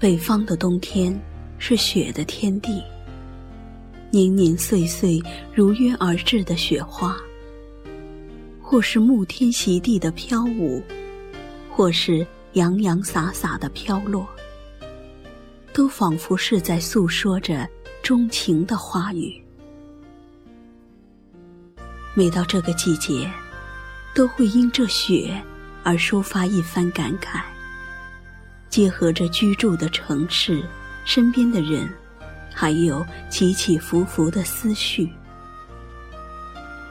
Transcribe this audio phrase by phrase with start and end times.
[0.00, 1.14] 北方的冬天
[1.58, 2.82] 是雪的天地，
[4.10, 5.22] 年年岁岁
[5.54, 7.14] 如约而至的雪花，
[8.62, 10.82] 或是沐天席地的飘舞，
[11.68, 14.26] 或是洋洋洒洒的飘落，
[15.74, 17.68] 都仿佛是在诉说着
[18.02, 19.38] 钟情的话语。
[22.14, 23.30] 每到这个季节，
[24.14, 25.38] 都会因这雪
[25.82, 27.42] 而抒发一番感慨。
[28.70, 30.62] 结合着居住的城市、
[31.04, 31.92] 身边的人，
[32.54, 35.10] 还有起起伏伏的思绪，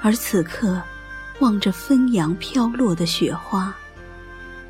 [0.00, 0.82] 而此刻，
[1.40, 3.76] 望着纷扬飘落的雪花，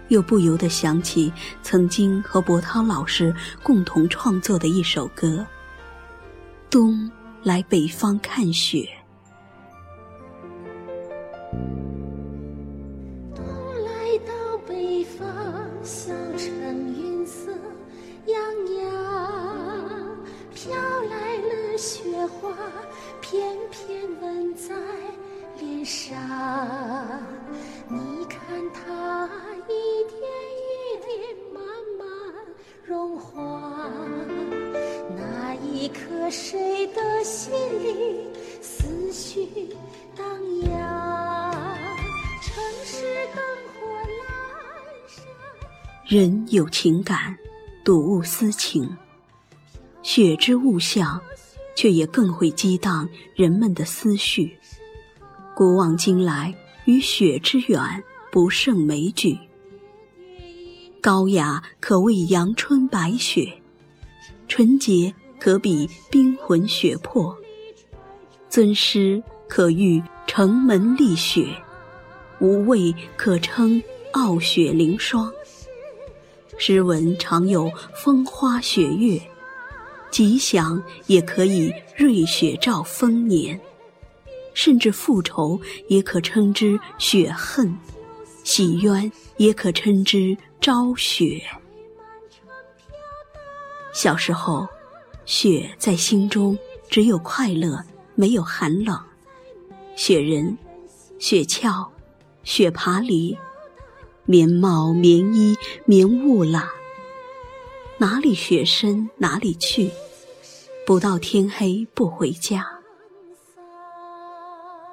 [0.09, 1.33] 又不由得想起
[1.63, 3.33] 曾经和博涛老师
[3.63, 5.29] 共同创作的一首歌
[6.69, 7.09] 《冬
[7.45, 8.79] 来北方看雪》。
[22.47, 22.57] 花
[23.21, 24.75] 片片吻在
[25.59, 26.17] 脸上，
[27.89, 28.41] 你看
[28.73, 29.29] 它
[29.69, 29.73] 一
[30.09, 30.21] 点
[30.63, 31.65] 一点慢
[31.99, 32.07] 慢
[32.85, 33.91] 融化。
[35.17, 38.29] 那一刻，谁的心里
[38.63, 39.75] 思绪
[40.15, 40.25] 荡
[40.71, 41.53] 漾？
[42.43, 43.03] 城市
[43.35, 43.43] 灯
[43.75, 44.23] 火阑
[45.09, 45.25] 珊。
[46.07, 47.37] 人有情感，
[47.85, 48.97] 睹物思情。
[50.03, 51.21] 雪之物象。
[51.77, 54.59] 却也更会激荡人们的思绪。
[55.55, 56.53] 古往今来，
[56.87, 59.39] 与雪之远不胜枚举。
[61.01, 63.53] 高雅可谓阳春白雪，
[64.49, 67.37] 纯洁可比冰魂雪魄，
[68.49, 71.47] 尊师可喻城门立雪，
[72.41, 73.81] 无畏可称
[74.13, 75.33] 傲雪凌霜。
[76.59, 79.21] 诗文常有风花雪月。
[80.11, 83.61] 吉祥也可以瑞雪兆丰年，
[84.55, 87.77] 甚至复仇也可称之雪恨，
[88.45, 91.43] 喜冤也可称之昭雪。
[93.93, 94.67] 小时候，
[95.25, 96.57] 雪在心中
[96.89, 97.85] 只有快乐，
[98.15, 98.99] 没有寒冷。
[99.97, 100.57] 雪人、
[101.19, 101.87] 雪橇、
[102.45, 103.37] 雪爬犁、
[104.25, 106.71] 棉帽、棉衣、棉雾啦，
[107.99, 109.91] 哪里雪深哪里去。
[110.87, 112.65] 不到天黑不回家。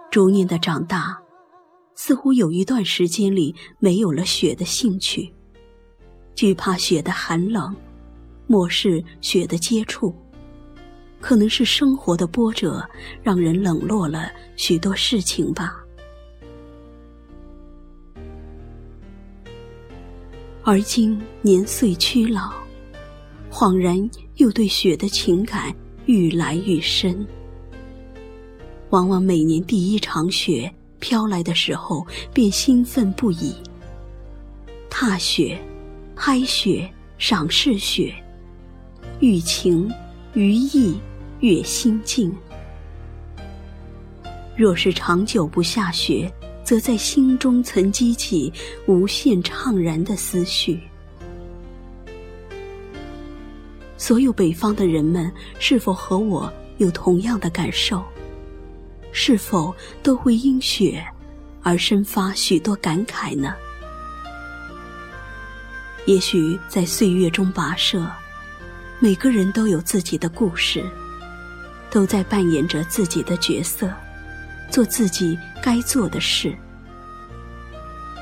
[0.09, 1.15] 逐年的长大，
[1.95, 5.31] 似乎有一段时间里没有了雪的兴趣，
[6.33, 7.75] 惧怕雪的寒冷，
[8.47, 10.15] 漠视雪的接触。
[11.19, 12.83] 可能是生活的波折
[13.21, 15.79] 让人冷落了许多事情吧。
[20.63, 22.53] 而今年岁趋老，
[23.53, 25.71] 恍然又对雪的情感。
[26.05, 27.25] 愈来愈深，
[28.89, 30.69] 往往每年第一场雪
[30.99, 33.55] 飘来的时候，便兴奋不已。
[34.89, 35.57] 踏雪、
[36.13, 38.13] 拍雪、赏视雪，
[39.21, 39.89] 寓情
[40.33, 40.93] 于意，
[41.39, 42.35] 悦心境。
[44.57, 46.29] 若是长久不下雪，
[46.65, 48.51] 则在心中曾激起
[48.87, 50.81] 无限怅然的思绪。
[53.97, 58.03] 所有北方的人们是否和我有同样的感受？
[59.11, 61.05] 是否都会因雪
[61.61, 63.53] 而生发许多感慨呢？
[66.05, 68.05] 也许在岁月中跋涉，
[68.99, 70.83] 每个人都有自己的故事，
[71.89, 73.89] 都在扮演着自己的角色，
[74.69, 76.53] 做自己该做的事。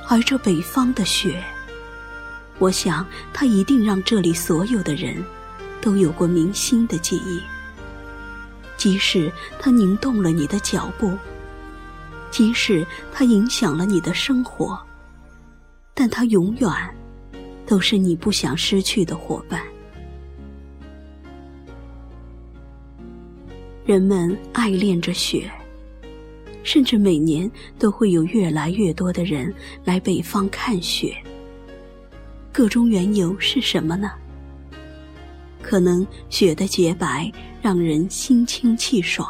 [0.09, 1.41] 而这北方的雪，
[2.59, 5.23] 我想它一定让这里所有的人。
[5.81, 7.41] 都有过明星的记忆，
[8.77, 11.17] 即使它凝冻了你的脚步，
[12.29, 14.79] 即使它影响了你的生活，
[15.93, 16.71] 但它永远
[17.65, 19.61] 都是你不想失去的伙伴。
[23.83, 25.51] 人们爱恋着雪，
[26.63, 29.53] 甚至每年都会有越来越多的人
[29.83, 31.15] 来北方看雪。
[32.53, 34.11] 个中缘由是什么呢？
[35.71, 37.31] 可能雪的洁白
[37.61, 39.25] 让人心清气爽，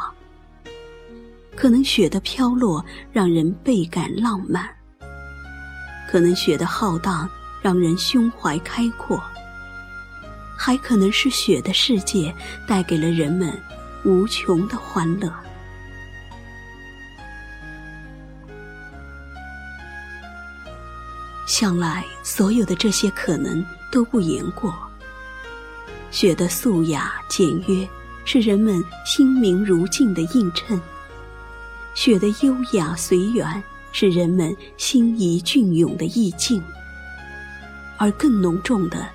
[1.54, 4.68] 可能雪的飘落让人倍感浪漫，
[6.10, 7.30] 可能雪的浩荡
[7.62, 9.22] 让人胸怀开阔，
[10.58, 12.34] 还可能是雪的世界
[12.66, 13.56] 带给了人们
[14.04, 15.32] 无穷的欢乐。
[21.46, 24.74] 想来，所有的这些可能都不言过。
[26.12, 27.88] 雪的素雅简约，
[28.26, 30.78] 是人们心明如镜的映衬；
[31.94, 36.62] 雪的优雅随缘，是人们心仪隽永的意境。
[37.96, 39.08] 而更浓重的，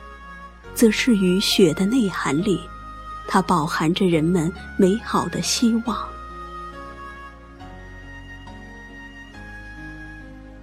[0.74, 2.60] 则是于雪的内涵里，
[3.28, 5.96] 它饱含着人们美好的希望。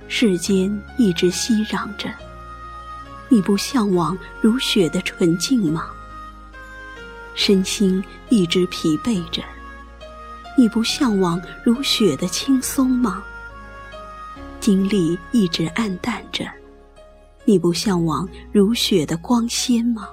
[0.09, 2.13] 世间一直熙攘着，
[3.29, 5.87] 你不向往如雪的纯净吗？
[7.35, 9.43] 身心一直疲惫着，
[10.57, 13.23] 你不向往如雪的轻松吗？
[14.61, 16.47] 精力一直暗淡着，
[17.45, 20.09] 你不向往如雪的光鲜吗？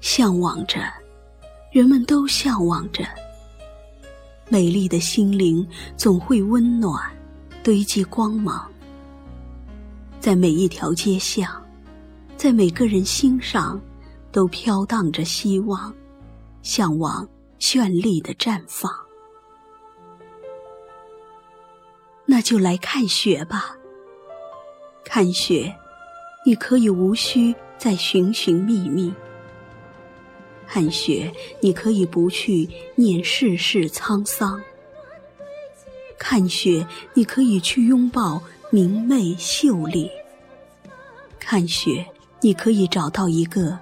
[0.00, 0.80] 向往着，
[1.72, 3.04] 人们都向往着。
[4.48, 5.66] 美丽的心灵
[5.96, 7.02] 总会温暖。
[7.62, 8.70] 堆积光芒，
[10.20, 11.50] 在每一条街巷，
[12.36, 13.80] 在每个人心上，
[14.34, 15.94] 都飘荡着希望，
[16.60, 17.26] 向往
[17.60, 18.92] 绚丽的绽放。
[22.26, 23.76] 那就来看雪吧，
[25.04, 25.72] 看雪，
[26.44, 29.14] 你可以无需再寻寻觅觅；
[30.66, 34.60] 看雪，你可以不去念世事沧桑。
[36.18, 36.84] 看雪，
[37.14, 40.08] 你可以去拥抱明媚秀丽；
[41.38, 42.04] 看雪，
[42.40, 43.78] 你可以找到一个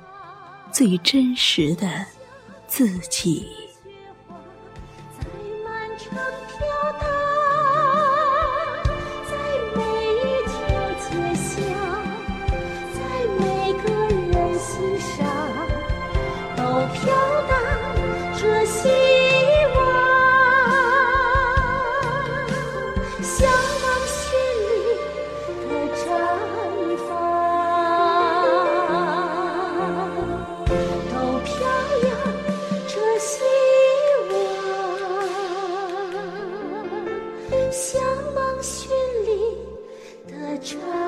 [0.72, 2.06] 最真实的
[2.66, 3.61] 自己。
[40.64, 41.01] try.